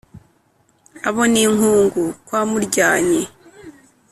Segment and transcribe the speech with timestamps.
[1.07, 3.21] abo ni inkungu kwa muryanyi